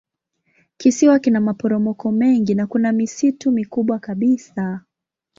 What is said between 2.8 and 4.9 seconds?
misitu mikubwa kabisa.